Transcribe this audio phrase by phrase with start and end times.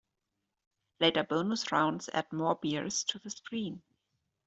[0.99, 3.83] Later bonus rounds add more bears to the screen.